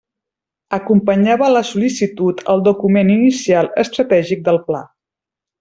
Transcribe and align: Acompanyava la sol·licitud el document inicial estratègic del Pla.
Acompanyava 0.77 1.49
la 1.57 1.61
sol·licitud 1.73 2.43
el 2.55 2.65
document 2.71 3.15
inicial 3.19 3.73
estratègic 3.87 4.43
del 4.49 4.63
Pla. 4.71 4.83